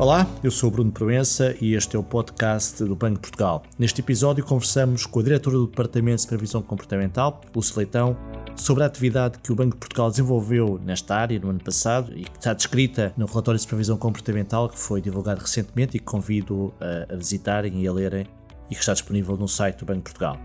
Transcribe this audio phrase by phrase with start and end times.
[0.00, 3.62] Olá, eu sou Bruno Proença e este é o podcast do Banco de Portugal.
[3.78, 8.16] Neste episódio conversamos com a diretora do Departamento de Supervisão Comportamental, Lúcia Leitão,
[8.56, 12.24] sobre a atividade que o Banco de Portugal desenvolveu nesta área no ano passado e
[12.24, 16.72] que está descrita no relatório de supervisão comportamental que foi divulgado recentemente e que convido
[16.80, 18.24] a, visitarem e a lerem
[18.70, 20.38] e que está disponível no site do Banco de Portugal.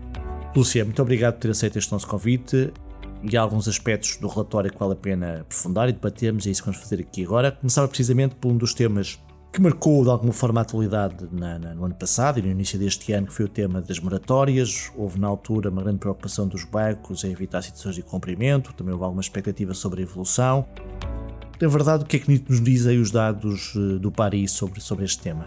[0.54, 2.74] Lúcia, muito obrigado por ter aceito este nosso convite
[3.22, 6.52] e há alguns aspectos do relatório que vale a pena aprofundar e debatermos, e é
[6.52, 7.52] isso que vamos fazer aqui agora.
[7.52, 9.18] Começava precisamente por um dos temas
[9.56, 12.78] que marcou de alguma forma a atualidade na, na, no ano passado e no início
[12.78, 14.90] deste ano, que foi o tema das moratórias.
[14.94, 19.04] Houve na altura uma grande preocupação dos bancos em evitar situações de cumprimento, também houve
[19.04, 20.66] alguma expectativa sobre a evolução.
[21.58, 25.06] Na verdade, o que é que nos dizem os dados eh, do Paris sobre, sobre
[25.06, 25.46] este tema?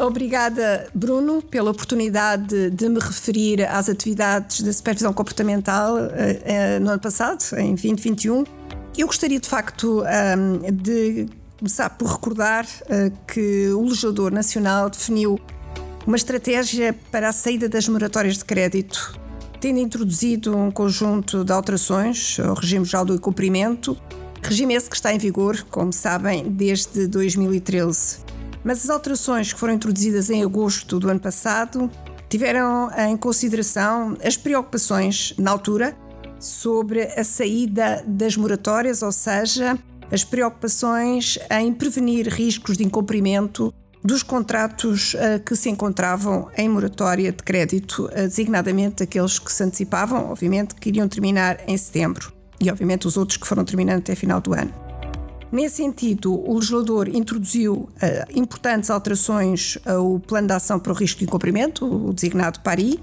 [0.00, 6.92] Obrigada, Bruno, pela oportunidade de me referir às atividades de supervisão comportamental uh, uh, no
[6.92, 8.42] ano passado, em 2021.
[8.96, 10.02] Eu gostaria, de facto,
[10.72, 11.26] de
[11.58, 15.38] começar por recordar uh, que o legislador nacional definiu
[16.06, 19.18] uma estratégia para a saída das moratórias de crédito,
[19.60, 23.96] tendo introduzido um conjunto de alterações ao regime geral do incumprimento,
[24.42, 28.18] regime esse que está em vigor, como sabem, desde 2013.
[28.62, 31.90] Mas as alterações que foram introduzidas em agosto do ano passado
[32.28, 35.96] tiveram em consideração as preocupações na altura
[36.38, 39.78] sobre a saída das moratórias, ou seja,
[40.14, 47.32] as preocupações em prevenir riscos de incumprimento dos contratos uh, que se encontravam em moratória
[47.32, 52.70] de crédito, uh, designadamente aqueles que se antecipavam, obviamente, que iriam terminar em setembro e,
[52.70, 54.72] obviamente, os outros que foram terminando até final do ano.
[55.50, 57.88] Nesse sentido, o legislador introduziu uh,
[58.38, 63.00] importantes alterações ao Plano de Ação para o Risco de Incumprimento, o designado PARI,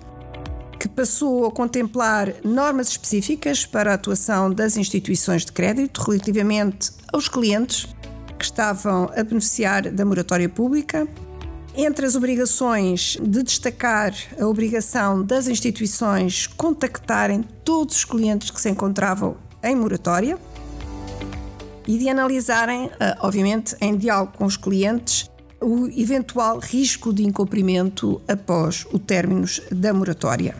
[0.79, 7.27] que passou a contemplar normas específicas para a atuação das instituições de crédito relativamente aos
[7.27, 7.87] clientes
[8.37, 11.07] que estavam a beneficiar da moratória pública.
[11.75, 18.69] Entre as obrigações de destacar a obrigação das instituições contactarem todos os clientes que se
[18.69, 20.37] encontravam em moratória,
[21.87, 25.29] e de analisarem, eh, obviamente, em diálogo com os clientes,
[25.59, 30.55] o eventual risco de incumprimento após o término da moratória.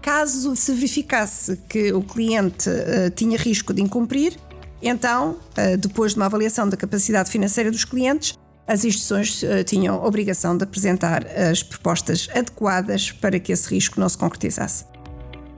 [0.00, 4.34] Caso se verificasse que o cliente uh, tinha risco de incumprir,
[4.82, 10.02] então, uh, depois de uma avaliação da capacidade financeira dos clientes, as instituições uh, tinham
[10.04, 14.84] obrigação de apresentar as propostas adequadas para que esse risco não se concretizasse.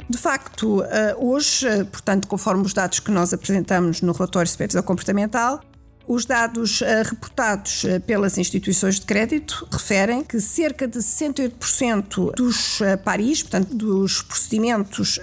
[0.08, 4.50] De facto, eh, hoje, eh, portanto, conforme os dados que nós apresentamos no relatório de
[4.50, 5.62] supervisão comportamental,
[6.06, 13.74] os dados reportados pelas instituições de crédito referem que cerca de 68% dos paris, portanto,
[13.74, 15.18] dos procedimentos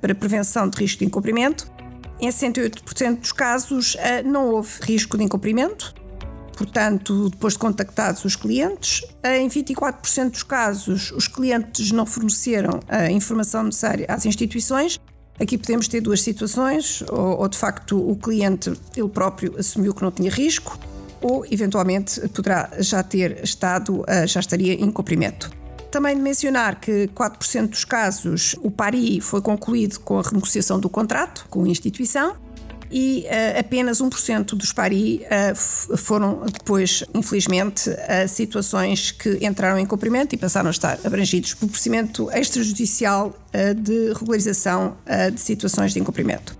[0.00, 1.70] para prevenção de risco de incumprimento,
[2.22, 5.94] em 68% dos casos não houve risco de incumprimento
[6.56, 9.02] portanto, depois de contactados os clientes.
[9.24, 14.98] Em 24% dos casos, os clientes não forneceram a informação necessária às instituições.
[15.40, 20.02] Aqui podemos ter duas situações: ou, ou de facto o cliente ele próprio assumiu que
[20.02, 20.78] não tinha risco,
[21.20, 25.50] ou eventualmente poderá já ter estado, já estaria em cumprimento.
[25.92, 30.88] Também de mencionar que 4% dos casos o PARI foi concluído com a renegociação do
[30.88, 32.34] contrato com a instituição
[32.90, 39.84] e uh, apenas 1% dos pari uh, foram depois, infelizmente, uh, situações que entraram em
[39.84, 43.36] cumprimento e passaram a estar abrangidos pelo procedimento extrajudicial
[43.76, 44.96] de regularização
[45.30, 46.56] de situações de incumprimento.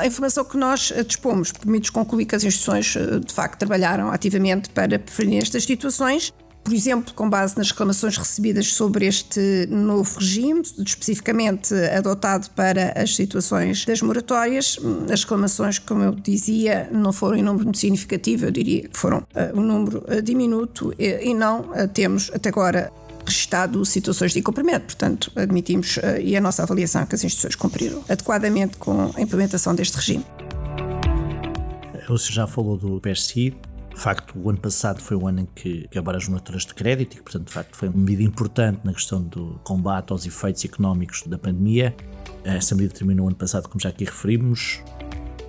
[0.00, 4.98] A informação que nós dispomos permite concluir que as instituições, de facto, trabalharam ativamente para
[4.98, 6.32] prevenir estas situações
[6.64, 13.14] por exemplo, com base nas reclamações recebidas sobre este novo regime, especificamente adotado para as
[13.14, 14.78] situações das moratórias,
[15.12, 19.18] as reclamações, como eu dizia, não foram em número muito significativo, eu diria que foram
[19.18, 22.90] uh, um número uh, diminuto e, e não uh, temos até agora
[23.26, 24.86] registado situações de incumprimento.
[24.86, 29.74] Portanto, admitimos e a nossa avaliação é que as instituições cumpriram adequadamente com a implementação
[29.74, 30.24] deste regime.
[32.06, 33.54] Você já falou do PSI,
[33.94, 37.16] de facto, o ano passado foi o ano em que acabaram as monitoras de crédito
[37.16, 41.22] e portanto, de facto, foi uma medida importante na questão do combate aos efeitos económicos
[41.26, 41.94] da pandemia.
[42.42, 44.82] Essa medida terminou ano passado, como já aqui referimos.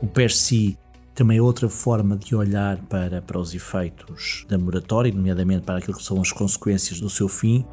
[0.01, 0.77] O PERSI
[1.15, 5.97] também é outra forma de olhar para, para os efeitos da moratória, nomeadamente para aquilo
[5.97, 7.65] que são as consequências do seu fim.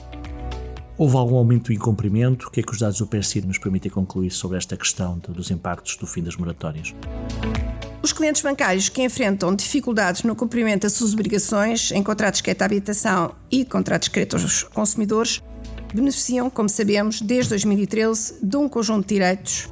[0.96, 2.48] Houve algum aumento do incumprimento?
[2.48, 5.50] O que é que os dados do PERSI nos permitem concluir sobre esta questão dos
[5.50, 6.94] impactos do fim das moratórias?
[8.02, 12.62] Os clientes bancários que enfrentam dificuldades no cumprimento das suas obrigações em contratos de crédito
[12.62, 15.40] à habitação e contratos de crédito aos consumidores
[15.94, 19.68] beneficiam, como sabemos, desde 2013 de um conjunto de direitos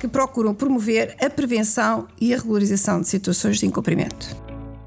[0.00, 4.34] que procuram promover a prevenção e a regularização de situações de incumprimento.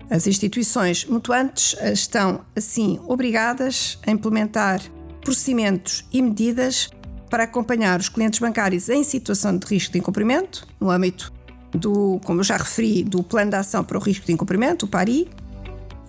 [0.10, 4.82] As instituições mutuantes estão, assim, obrigadas a implementar
[5.24, 6.90] procedimentos e medidas
[7.30, 11.32] para acompanhar os clientes bancários em situação de risco de incumprimento, no âmbito
[11.74, 14.90] do, como eu já referi, do Plano de Ação para o Risco de Incumprimento, o
[14.90, 15.30] PARI,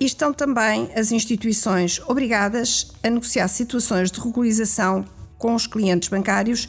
[0.00, 5.04] e estão também as instituições obrigadas a negociar situações de regularização
[5.38, 6.68] com os clientes bancários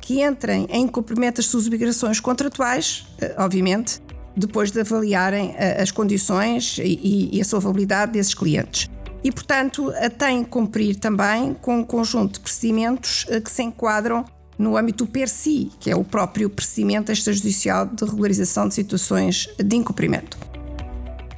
[0.00, 4.00] que entrem em cumprimento das suas obrigações contratuais, eh, obviamente,
[4.36, 8.90] depois de avaliarem eh, as condições e a solvabilidade desses clientes.
[9.24, 14.24] E, portanto, têm que cumprir também com um conjunto de procedimentos eh, que se enquadram
[14.62, 19.76] no âmbito do PERSI, que é o próprio procedimento extrajudicial de regularização de situações de
[19.76, 20.38] incumprimento.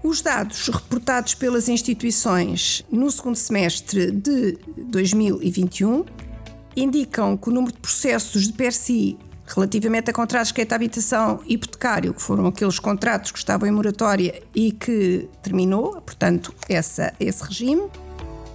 [0.03, 6.05] Os dados reportados pelas instituições no segundo semestre de 2021
[6.77, 11.41] indicam que o número de processos de PERSI relativamente a contratos de crédito de habitação
[11.47, 17.43] hipotecário, que foram aqueles contratos que estavam em moratória e que terminou, portanto, essa, esse
[17.43, 17.83] regime.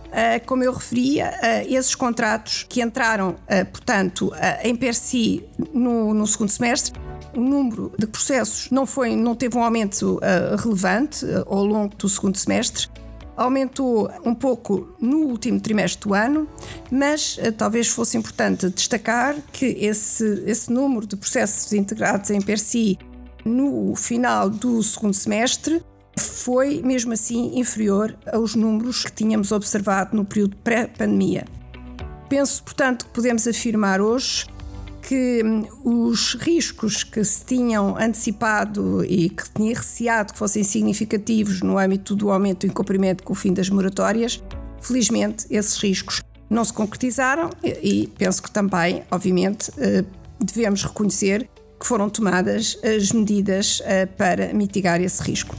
[0.10, 4.32] Uh, como eu referia, uh, esses contratos que entraram, uh, portanto,
[4.64, 7.00] em PERSI no, no segundo semestre
[7.36, 10.20] o número de processos não, foi, não teve um aumento
[10.58, 12.88] relevante ao longo do segundo semestre.
[13.38, 16.50] Aumentou um pouco no último trimestre do ano,
[16.90, 22.98] mas talvez fosse importante destacar que esse, esse número de processos integrados em PERSI
[23.46, 25.84] no final do segundo semestre
[26.28, 31.46] foi, mesmo assim, inferior aos números que tínhamos observado no período pré-pandemia.
[32.28, 34.46] Penso, portanto, que podemos afirmar hoje
[35.02, 41.62] que hum, os riscos que se tinham antecipado e que tinha receado que fossem significativos
[41.62, 44.44] no âmbito do aumento do incumprimento com o fim das moratórias,
[44.82, 50.04] felizmente esses riscos não se concretizaram e penso que também, obviamente, eh,
[50.40, 51.50] devemos reconhecer
[51.80, 55.56] que foram tomadas as medidas eh, para mitigar esse risco.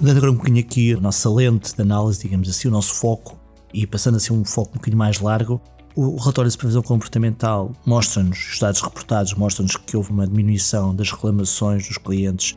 [0.00, 3.36] Dando agora um bocadinho aqui a nossa lente de análise, digamos assim, o nosso foco,
[3.74, 5.60] e passando assim um foco um bocadinho mais largo,
[5.96, 11.10] o relatório de supervisão comportamental mostra-nos, os dados reportados mostram-nos que houve uma diminuição das
[11.10, 12.56] reclamações dos clientes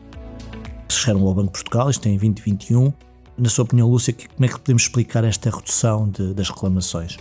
[0.86, 2.92] que chegaram ao Banco de Portugal, isto em 2021.
[3.36, 7.16] Na sua opinião, Lúcia, como é que podemos explicar esta redução de, das reclamações?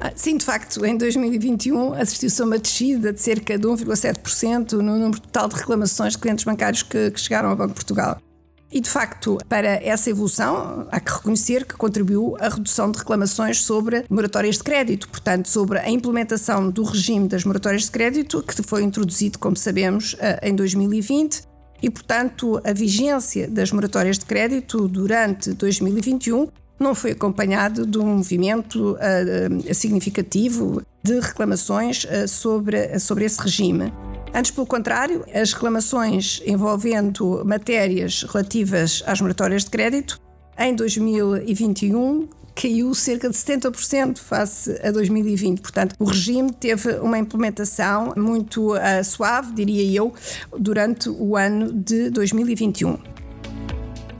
[0.00, 4.96] Ah, sim, de facto, em 2021 assistiu-se a uma descida de cerca de 1,7% no
[4.96, 8.20] número total de reclamações de clientes bancários que, que chegaram ao Banco de Portugal.
[8.70, 13.62] E de facto, para essa evolução, há que reconhecer que contribuiu a redução de reclamações
[13.62, 18.62] sobre moratórias de crédito, portanto, sobre a implementação do regime das moratórias de crédito, que
[18.62, 21.42] foi introduzido, como sabemos, eh, em 2020.
[21.80, 26.48] E, portanto, a vigência das moratórias de crédito durante 2021
[26.78, 33.92] não foi acompanhado de um movimento uh, significativo de reclamações uh, sobre, sobre esse regime.
[34.38, 40.20] Antes, pelo contrário, as reclamações envolvendo matérias relativas às moratórias de crédito
[40.56, 45.60] em 2021 caiu cerca de 70% face a 2020.
[45.60, 50.14] Portanto, o regime teve uma implementação muito uh, suave, diria eu,
[50.56, 52.96] durante o ano de 2021.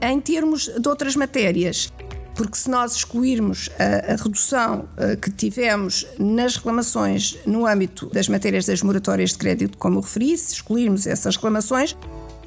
[0.01, 1.93] Em termos de outras matérias,
[2.39, 8.29] porque se nós excluirmos a, a redução a, que tivemos nas reclamações no âmbito das
[8.29, 11.97] matérias das moratórias de crédito, como referi, se excluirmos essas reclamações,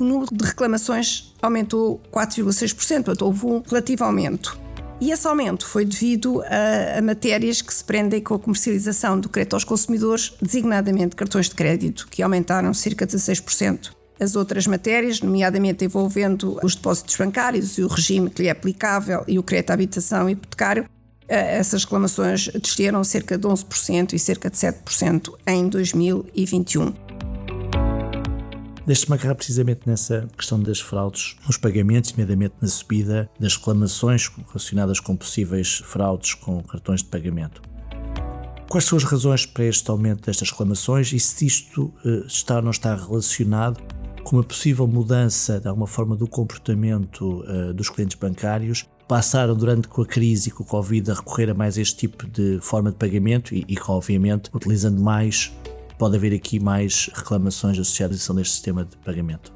[0.00, 4.58] o número de reclamações aumentou 4,6%, portanto houve um relativo aumento.
[4.98, 9.28] E esse aumento foi devido a, a, matérias que se prendem com a comercialização do
[9.28, 13.90] crédito aos consumidores, designadamente cartões de crédito, que aumentaram cerca de 16%
[14.20, 19.24] as outras matérias, nomeadamente envolvendo os depósitos bancários e o regime que lhe é aplicável
[19.26, 20.88] e o crédito à habitação hipotecário,
[21.28, 26.92] eh, essas reclamações desceram cerca de 11% e cerca de 7% em 2021.
[28.84, 34.98] Deixe-me agarrar precisamente nessa questão das fraudes nos pagamentos, nomeadamente na subida das reclamações relacionadas
[34.98, 37.62] com possíveis fraudes com cartões de pagamento.
[38.68, 42.62] Quais são as razões para este aumento destas reclamações e se isto uh, está ou
[42.62, 43.80] não está relacionado
[44.24, 49.88] com uma possível mudança de alguma forma do comportamento uh, dos clientes bancários passaram durante
[49.88, 52.90] com a crise e com o Covid a recorrer a mais este tipo de forma
[52.90, 55.52] de pagamento e, e obviamente utilizando mais
[55.98, 59.52] pode haver aqui mais reclamações associadas a este sistema de pagamento.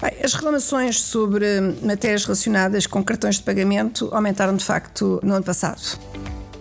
[0.00, 5.44] Bem, as reclamações sobre matérias relacionadas com cartões de pagamento aumentaram de facto no ano
[5.44, 5.98] passado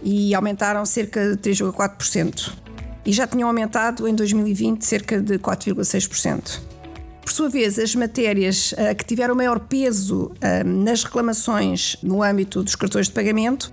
[0.01, 2.66] e aumentaram cerca de 3,4%
[3.08, 6.60] e já tinham aumentado em 2020 cerca de 4,6%.
[7.22, 12.62] Por sua vez, as matérias uh, que tiveram maior peso uh, nas reclamações no âmbito
[12.62, 13.72] dos cartões de pagamento,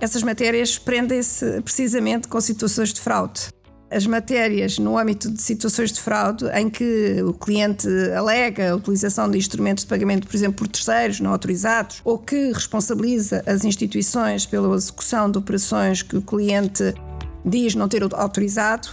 [0.00, 3.50] essas matérias prendem-se precisamente com situações de fraude.
[3.88, 7.86] as matérias no âmbito de situações de fraude em que o cliente
[8.16, 12.50] alega a utilização de instrumentos de pagamento, por exemplo, por terceiros não autorizados, ou que
[12.50, 16.94] responsabiliza as instituições pela execução de operações que o cliente
[17.44, 18.88] diz não ter autorizado,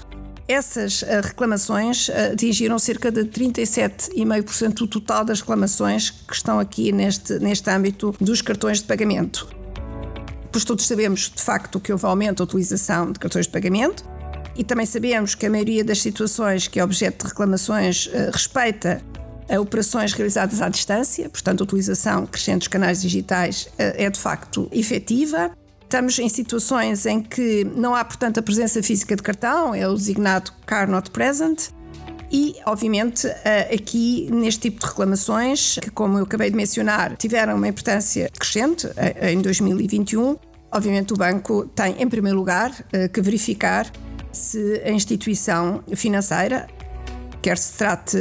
[0.49, 6.91] essas eh, reclamações eh, atingiram cerca de 37,5% do total das reclamações que estão aqui
[6.91, 9.47] neste, neste âmbito dos cartões de pagamento.
[10.51, 14.03] Pois todos sabemos, de facto, que houve aumento da utilização de cartões de pagamento
[14.55, 19.03] e também sabemos que a maioria das situações que é objeto de reclamações eh, respeita
[19.47, 24.67] a operações realizadas à distância, portanto, a utilização crescente dos canais digitais é de facto
[24.71, 25.51] efetiva.
[25.89, 29.96] Estamos em situações em que não há, portanto, a presença física de cartão, é o
[29.96, 31.69] designado Car Not Present.
[32.31, 37.55] E, obviamente, eh, aqui neste tipo de reclamações, que, como eu acabei de mencionar, tiveram
[37.55, 40.38] uma importância crescente eh, em 2021,
[40.72, 43.91] obviamente o banco tem, em primeiro lugar, eh, que verificar
[44.31, 46.67] se a instituição financeira,
[47.41, 48.15] quer se trate,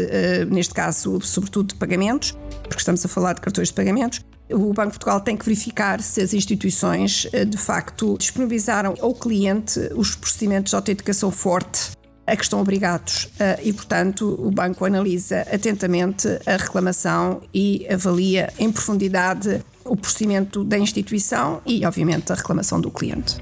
[0.49, 4.93] neste caso, sobretudo de pagamentos, porque estamos a falar de cartões de pagamentos, o Banco
[4.93, 10.15] de Portugal tem que verificar se as instituições eh, de facto disponibilizaram ao cliente os
[10.15, 11.93] procedimentos de autenticação forte
[12.27, 18.53] a que estão obrigados eh, e, portanto, o banco analisa atentamente a reclamação e avalia
[18.59, 23.39] em profundidade o procedimento da instituição e, obviamente, a reclamação do cliente.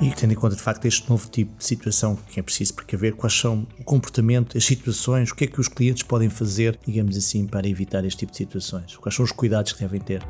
[0.00, 3.14] E tendo em conta de facto este novo tipo de situação que é preciso precaver,
[3.14, 7.18] quais são o comportamento, as situações, o que é que os clientes podem fazer, digamos
[7.18, 8.96] assim, para evitar este tipo de situações?
[8.96, 10.22] Quais são os cuidados que devem ter?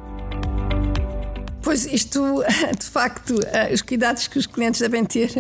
[1.63, 2.43] Pois isto,
[2.77, 5.31] de facto, eh, os cuidados que os clientes devem ter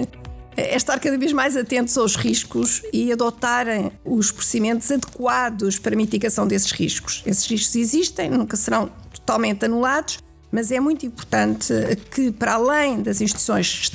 [0.57, 5.97] é estar cada vez mais atentos aos riscos e adotarem os procedimentos adequados para a
[5.97, 7.23] mitigação desses riscos.
[7.27, 10.19] Esses riscos existem, nunca serão totalmente anulados,
[10.53, 11.73] mas é muito importante
[12.13, 13.91] que, para além das instituições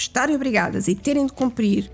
[0.00, 1.90] estarem obrigadas e terem de cumprir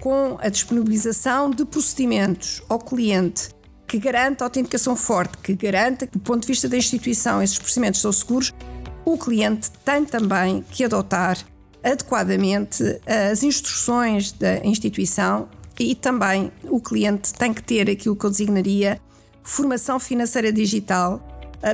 [0.00, 3.48] com a disponibilização de procedimentos ao cliente
[3.86, 8.00] que garanta autenticação forte, que garanta que, do ponto de vista da instituição, esses procedimentos
[8.00, 8.52] são seguros,
[9.04, 11.38] o cliente tem também que adotar
[11.82, 12.82] adequadamente
[13.30, 15.48] as instruções da instituição
[15.78, 19.00] e também o cliente tem que ter aquilo que eu designaria
[19.42, 21.20] formação financeira digital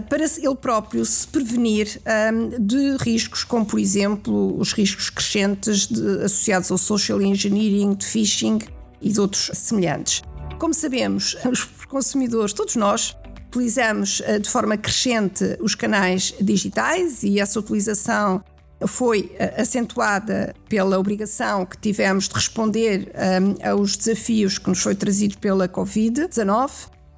[0.09, 6.25] para ele próprio se prevenir ehm, de riscos como, por exemplo, os riscos crescentes de,
[6.25, 8.59] associados ao social engineering, de phishing
[9.01, 10.23] e de outros semelhantes.
[10.59, 13.17] Como sabemos, os consumidores, todos nós,
[13.49, 18.45] utilizamos eh, de forma crescente os canais digitais e essa utilização
[18.87, 24.95] foi eh, acentuada pela obrigação que tivemos de responder ehm, aos desafios que nos foi
[24.95, 26.71] trazido pela Covid-19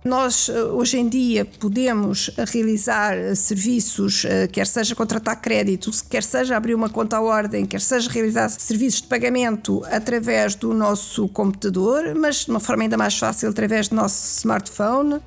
[0.05, 6.25] nós, eh, hoje em dia, podemos realizar eh, serviços, eh, quer seja contratar crédito, quer
[6.25, 11.29] seja abrir uma conta à ordem, quer seja realizar serviços de pagamento através do nosso
[11.29, 15.21] computador, mas de uma forma ainda mais fácil através do nosso smartphone.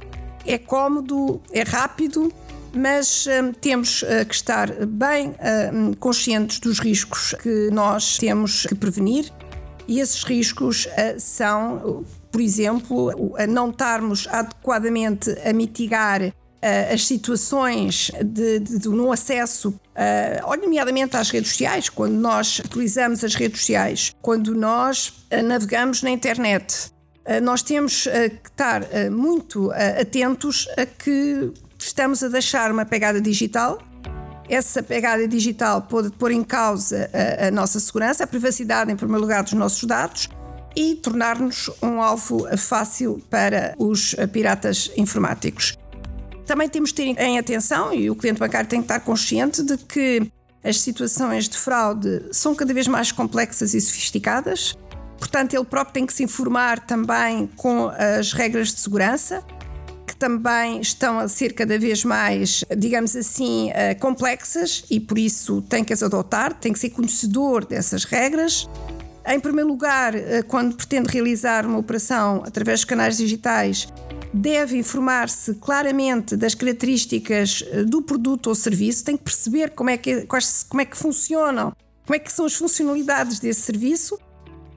[0.46, 2.32] É cómodo, é rápido,
[2.74, 3.26] mas
[3.62, 5.34] temos que estar bem
[6.00, 9.32] conscientes dos riscos que nós temos que prevenir.
[9.88, 12.06] E esses riscos são
[12.36, 16.34] por exemplo, a não estarmos adequadamente a mitigar uh,
[16.94, 23.24] as situações de, de, de no acesso, uh, nomeadamente às redes sociais, quando nós utilizamos
[23.24, 26.92] as redes sociais, quando nós uh, navegamos na internet.
[27.26, 33.80] Uh, nós temos que estar muito atentos a que estamos a deixar uma pegada digital.
[34.50, 39.22] Essa pegada digital pode pôr em causa a, a nossa segurança, a privacidade, em primeiro
[39.22, 40.28] lugar, dos nossos dados
[40.76, 45.78] e tornar-nos um alvo fácil para os piratas informáticos.
[46.46, 49.78] Também temos de ter em atenção, e o cliente bancário tem que estar consciente de
[49.78, 50.32] que
[50.64, 54.76] as situações de fraude são cada vez mais complexas e sofisticadas.
[55.18, 59.44] Portanto, ele próprio tem que se informar também com as regras de segurança,
[60.06, 65.62] que também estão a ser cada vez mais, digamos assim, eh, complexas e por isso
[65.64, 68.68] tem que as adotar, tem que ser conhecedor dessas regras.
[69.28, 73.88] Em primeiro lugar, eh, quando pretende realizar uma operação através dos canais digitais,
[74.32, 79.98] deve informar-se claramente das características eh, do produto ou serviço, tem que perceber como é
[79.98, 80.28] que,
[80.70, 81.74] como é que funcionam,
[82.06, 84.20] como é que são as funcionalidades desse serviço,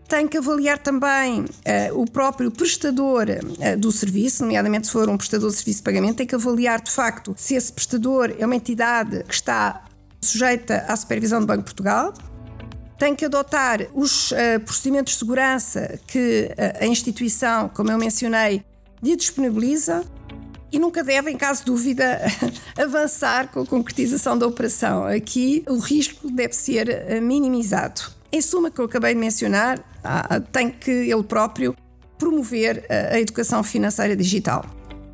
[0.09, 5.19] tem que avaliar também uh, o próprio prestador uh, do serviço, nomeadamente se for um
[5.19, 8.57] prestador de serviço de pagamento, tem que avaliar de facto se esse prestador é uma
[8.57, 9.85] entidade que está
[10.19, 12.14] sujeita à supervisão do Banco de Portugal,
[12.99, 18.64] tem que adotar os uh, procedimentos de segurança que uh, a instituição, como eu mencionei,
[19.00, 20.05] lhe disponibiliza
[20.73, 22.21] e nunca deve, em caso de dúvida,
[22.76, 25.07] avançar com a concretização da operação.
[25.07, 28.02] Aqui o risco deve ser eh, minimizado.
[28.31, 29.78] Em suma, que eu acabei de mencionar,
[30.52, 31.75] tem que ele próprio
[32.19, 34.62] promover a educação financeira digital.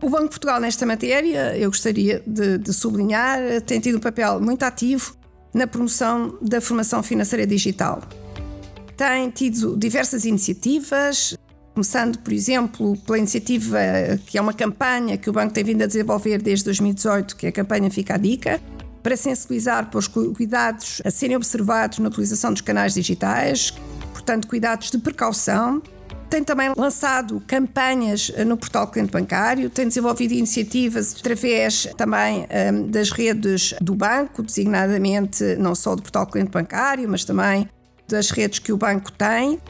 [0.02, 4.40] O Banco de Portugal, nesta matéria, eu gostaria de, de sublinhar, tem tido um papel
[4.40, 5.16] muito ativo
[5.54, 8.02] na promoção da formação financeira digital.
[8.96, 11.36] Tem tido diversas iniciativas,
[11.72, 13.78] começando, por exemplo, pela iniciativa
[14.26, 17.48] que é uma campanha que o banco tem vindo a desenvolver desde 2018, que é
[17.48, 18.60] a campanha Fica a Dica,
[19.02, 23.72] para sensibilizar para os cuidados a serem observados na utilização dos canais digitais,
[24.12, 25.82] portanto, cuidados de precaução.
[26.34, 33.12] Tem também lançado campanhas no portal cliente bancário, tem desenvolvido iniciativas através também um, das
[33.12, 37.68] redes do banco, designadamente não só do portal cliente bancário, mas também
[38.08, 39.60] das redes que o banco tem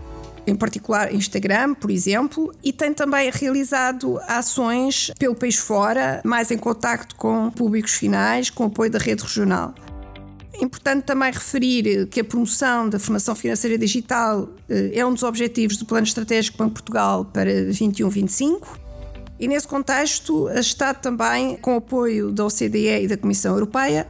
[0.46, 6.56] em particular Instagram, por exemplo, e tem também realizado ações pelo país fora, mais em
[6.56, 9.74] contacto com públicos finais, com apoio da rede regional.
[10.60, 15.76] Importante também referir que a promoção da formação financeira digital eh, é um dos objetivos
[15.76, 18.62] do Plano Estratégico Banco Portugal para 21-25
[19.38, 24.06] e nesse contexto está também, com o apoio da OCDE e da Comissão Europeia,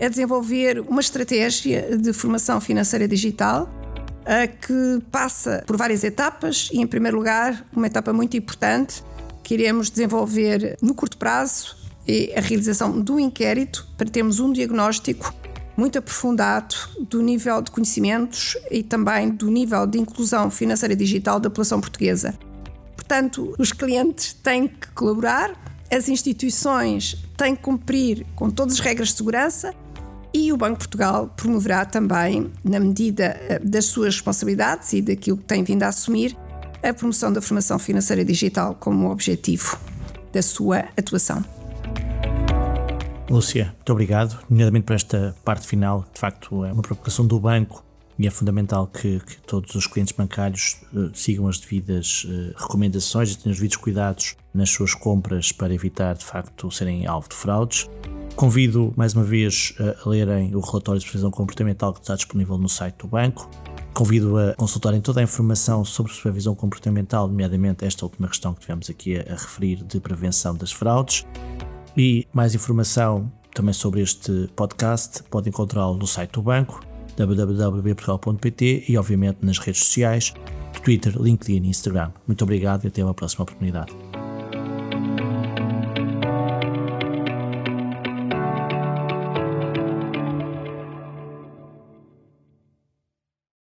[0.00, 3.68] a desenvolver uma estratégia de formação financeira digital
[4.60, 9.02] que passa por várias etapas e, em primeiro lugar, uma etapa muito importante
[9.42, 11.76] que iremos desenvolver no curto prazo
[12.06, 15.34] é a realização do inquérito para termos um diagnóstico
[15.76, 16.74] muito aprofundado
[17.08, 22.34] do nível de conhecimentos e também do nível de inclusão financeira digital da população portuguesa.
[22.94, 25.54] Portanto, os clientes têm que colaborar,
[25.92, 29.74] as instituições têm que cumprir com todas as regras de segurança
[30.32, 35.38] e o Banco de Portugal promoverá também, na medida eh, das suas responsabilidades e daquilo
[35.38, 36.36] que tem vindo a assumir,
[36.82, 39.78] a promoção da formação financeira digital como objetivo
[40.32, 41.55] da sua atuação.
[43.28, 46.06] Lúcia, muito obrigado, nomeadamente por esta parte final.
[46.14, 47.84] De facto, é uma preocupação do banco
[48.16, 53.32] e é fundamental que, que todos os clientes bancários uh, sigam as devidas uh, recomendações
[53.32, 57.34] e tenham os devidos cuidados nas suas compras para evitar, de facto, serem alvo de
[57.34, 57.90] fraudes.
[58.36, 62.68] Convido mais uma vez a lerem o relatório de supervisão comportamental que está disponível no
[62.68, 63.50] site do banco.
[63.92, 68.88] Convido a consultarem toda a informação sobre supervisão comportamental, nomeadamente esta última questão que tivemos
[68.88, 71.26] aqui a, a referir de prevenção das fraudes.
[71.96, 76.80] E mais informação também sobre este podcast podem encontrá-lo no site do banco
[77.16, 80.34] www.portugal.pt e obviamente nas redes sociais
[80.84, 82.12] Twitter, LinkedIn e Instagram.
[82.26, 83.92] Muito obrigado e até uma próxima oportunidade.